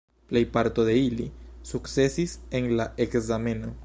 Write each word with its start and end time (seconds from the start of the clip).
Plejparto 0.29 0.83
de 0.85 0.95
ili 1.09 1.27
sukcesis 1.73 2.33
en 2.61 2.71
la 2.81 2.91
ekzameno. 3.07 3.75